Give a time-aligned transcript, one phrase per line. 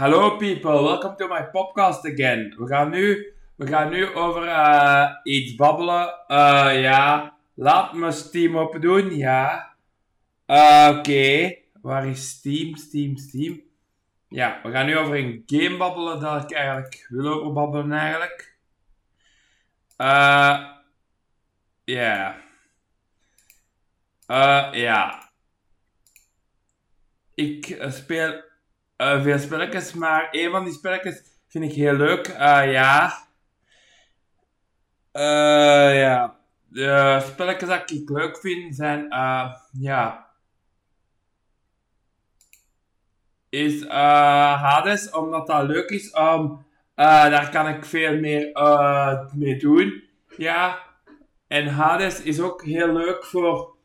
[0.00, 2.54] Hello people, welcome to my podcast again.
[2.58, 6.14] We gaan nu, we gaan nu over eh, iets babbelen.
[6.26, 9.74] Eh, ja, laat me Steam open doen, ja.
[10.46, 13.62] Eh, Oké, waar is Steam, Steam, Steam?
[14.28, 18.56] Ja, we gaan nu over een game babbelen dat ik eigenlijk wil over babbelen eigenlijk.
[21.84, 22.36] Ja.
[24.72, 25.30] Ja.
[27.34, 28.48] Ik speel
[29.00, 32.26] eh, veel spelletjes, maar een van die spelletjes vind ik heel leuk.
[32.26, 33.12] Eh, ja.
[35.12, 36.38] Eh, ja.
[36.68, 39.06] De spelletjes dat ik leuk vind zijn,
[39.72, 40.28] ja.
[43.48, 46.10] Is Hades, omdat dat leuk is.
[46.10, 46.56] eh,
[46.94, 48.50] daar kan ik veel meer
[49.34, 50.04] mee doen.
[50.36, 50.78] Ja.
[51.46, 53.76] En Hades is ook heel leuk voor,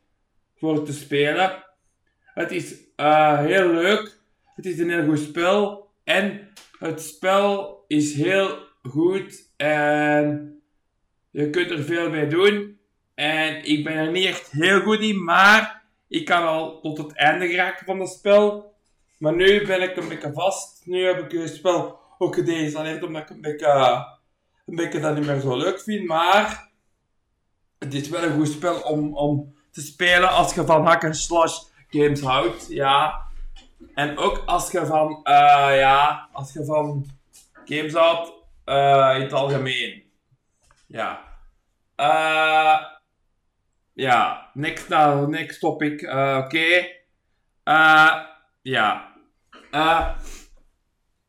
[0.55, 1.63] voor te spelen.
[2.33, 4.23] Het is heel leuk.
[4.55, 5.89] Het is een heel goed spel.
[6.03, 9.51] En het spel is heel goed.
[9.57, 10.59] En
[11.31, 12.79] je kunt er veel mee doen.
[13.15, 15.23] En ik ben er niet echt heel goed in.
[15.23, 18.73] Maar ik kan al tot het einde geraken van het spel.
[19.17, 20.85] Maar nu ben ik een beetje vast.
[20.85, 23.03] Nu heb ik het spel ook gedeinstalleerd.
[23.03, 24.05] Omdat ik een beetje,
[24.65, 26.07] een beetje dat niet meer zo leuk vind.
[26.07, 26.69] Maar
[27.79, 31.15] het is wel een goed spel om, om te spelen als je van hack en
[31.15, 32.67] slash games houdt.
[32.69, 33.24] Ja.
[33.93, 37.05] En ook als je van, eh, ja, als je van
[37.65, 40.03] games houdt eh, in het algemeen.
[40.87, 41.19] Ja.
[41.95, 42.79] Eh,
[43.93, 46.01] ja, next, nou, next topic.
[46.37, 46.87] Oké.
[48.61, 49.13] Ja.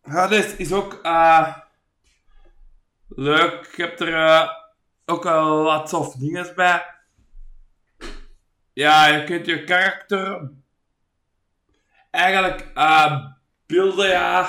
[0.03, 1.01] Hades is ook
[3.09, 3.67] leuk.
[3.67, 4.51] Ik heb er
[5.05, 5.25] ook
[5.63, 6.85] wat tof dingen bij.
[8.73, 10.51] Ja, je kunt je karakter
[12.17, 13.25] eigenlijk eh
[13.67, 14.49] beelden, ja.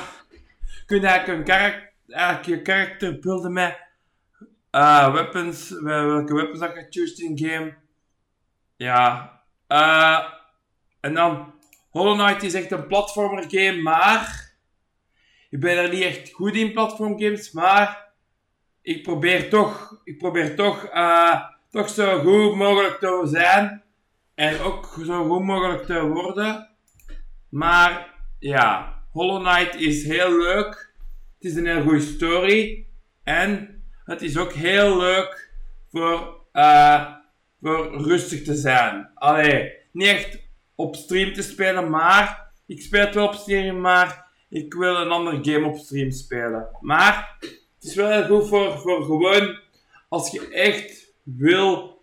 [0.60, 3.78] Je kunt eigenlijk, een karak eigenlijk je karakter beelden met
[4.72, 7.74] eh, weapons, wel- welke weapons dat je choose in game.
[8.76, 9.32] Ja.
[9.68, 10.24] eh
[11.02, 11.54] en dan,
[11.90, 14.52] Hollow Knight is echt een platformer game, maar
[15.50, 18.08] ik ben er niet echt goed in platform games, maar
[18.82, 20.90] ik probeer toch, ik probeer toch,
[21.70, 23.84] toch zo goed mogelijk te zijn.
[24.36, 26.70] En ook zo goed mogelijk te worden.
[27.58, 30.94] Maar ja, Hollow Knight is heel leuk.
[31.40, 32.86] Het is een heel goede story.
[33.24, 35.52] En het is ook heel leuk
[35.92, 37.06] voor, eh,
[37.62, 39.10] voor rustig te zijn.
[39.14, 40.40] Allee, niet echt
[40.76, 45.12] op stream te spelen, maar ik speel het wel op stream, maar ik wil een
[45.12, 46.68] ander game op stream spelen.
[46.82, 49.60] Maar het is wel heel goed voor, voor gewoon
[50.10, 52.00] als je echt wil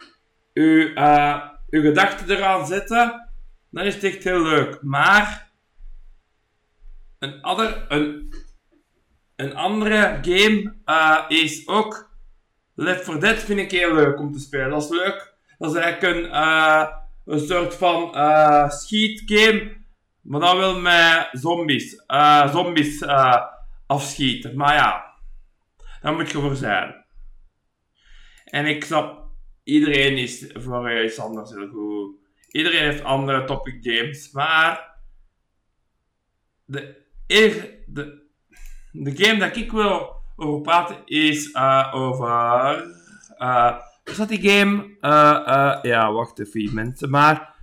[0.53, 3.24] je, eh, je gedachten eraan zetten,
[3.75, 4.83] dan is het echt heel leuk.
[4.83, 5.51] Maar
[7.19, 8.35] een, ander, een,
[9.37, 12.13] een andere game eh, is ook
[12.75, 14.71] Left 4 Dead vind ik heel leuk om te spelen.
[14.71, 15.35] Dat is leuk.
[15.59, 16.87] Dat is eigenlijk een, eh,
[17.25, 19.77] een soort van eh schietgame,
[20.21, 22.03] maar dan wel met zombies.
[22.53, 23.05] zombies
[23.87, 24.57] afschieten.
[24.57, 25.15] Maar ja,
[26.01, 27.05] daar moet je voor zijn.
[28.45, 29.27] En ik snap,
[29.65, 32.24] iedereen is voor iets anders heel goed.
[32.55, 34.95] Iedereen heeft andere topic games, maar
[36.65, 37.03] de,
[37.87, 38.23] de,
[38.93, 42.85] de game dat ik wil over praten is eh, over.
[43.39, 43.73] eh
[44.05, 44.97] wat is dat die game?
[45.01, 47.11] Eh, eh, ja, wacht even, mensen.
[47.11, 47.55] Maar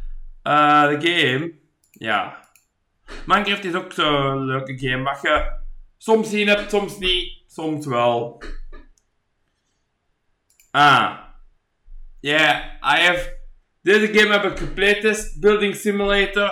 [0.41, 1.53] eh, de game,
[1.91, 2.49] ja.
[3.25, 5.51] Minecraft is ook zo'n leuke game waar je
[5.97, 8.43] soms zien hebt, soms niet, soms wel.
[10.71, 11.19] Ah.
[12.19, 13.40] Yeah, I have.
[13.81, 15.39] Deze game heb ik geplaytest.
[15.39, 16.51] Building Simulator.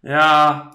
[0.00, 0.72] Ja.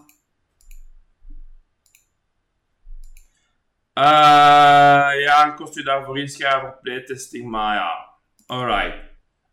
[3.93, 8.09] Eh ja, kost je daarvoor inschrijven op playtesting, maar ja.
[8.45, 8.97] Alright.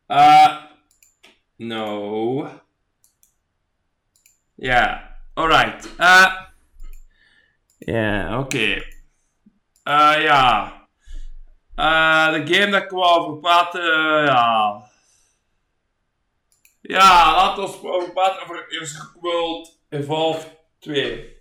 [0.06, 0.56] Eh
[1.56, 2.50] no.
[4.54, 5.96] Ja, alright.
[5.96, 6.32] Eh
[7.78, 8.82] ja, oké.
[10.18, 10.72] Ja.
[12.30, 13.82] De game dat ik wou over praten,
[14.24, 14.89] ja.
[16.90, 20.46] Ja, laten we over praten over Jurassic World Evolve
[20.78, 21.36] 2.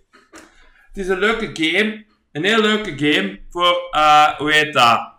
[0.60, 2.04] Het is een leuke game.
[2.32, 5.12] Een heel leuke game voor, eh, hoe heet dat?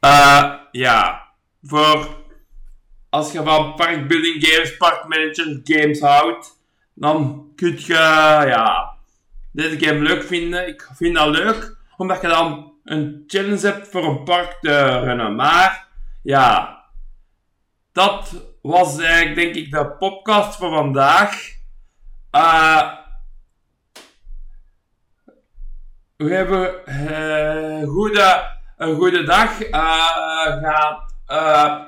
[0.00, 1.28] Eh, ja.
[1.62, 2.08] Voor
[3.10, 6.60] als je van parkbuilding games, parkmanager games houdt,
[6.94, 7.94] dan kun je,
[8.46, 8.96] ja,
[9.52, 10.68] deze game leuk vinden.
[10.68, 15.34] Ik vind dat leuk, omdat je dan een challenge hebt voor een park te runnen.
[15.34, 15.88] Maar,
[16.22, 16.75] ja,
[17.96, 18.32] dat
[18.62, 21.54] was eigenlijk denk ik de podcast voor vandaag.
[22.30, 22.92] Eh
[26.16, 27.80] we hebben eh,
[28.76, 30.62] een goede dag eh
[31.26, 31.80] eh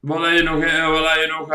[0.00, 0.58] wat je nog,
[0.90, 1.48] wat je nog,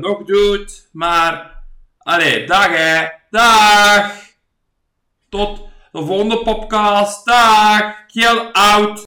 [0.00, 0.88] nog doet.
[0.92, 1.62] Maar,
[1.98, 3.08] allee, dag hè.
[3.30, 4.12] Dag.
[5.28, 5.58] Tot
[5.92, 7.26] de volgende podcast.
[7.26, 8.06] Dag.
[8.06, 8.98] Kill out.